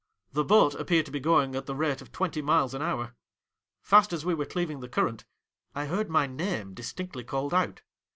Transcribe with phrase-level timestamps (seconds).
[0.33, 3.13] The boat ap peared to be going at the rate of twenty miles an hour.
[3.83, 5.25] Fast as we were cleaving the cur rent,
[5.75, 7.83] I heard my name distinctly called out.